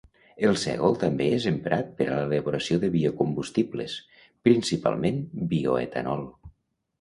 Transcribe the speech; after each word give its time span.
El 0.47 0.55
sègol 0.59 0.95
també 1.01 1.27
és 1.35 1.43
emprat 1.51 1.91
per 1.99 2.07
a 2.07 2.15
l'elaboració 2.19 2.79
de 2.85 2.89
biocombustibles, 2.95 3.99
principalment 4.49 5.21
bioetanol. 5.53 6.27